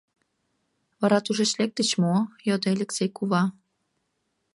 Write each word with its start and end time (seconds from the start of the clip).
—Вара 0.99 1.19
тушеч 1.25 1.51
лектыч 1.59 1.89
мо?— 2.01 2.15
йодо 2.47 2.67
Элексей 2.75 3.09
кува. 3.17 3.43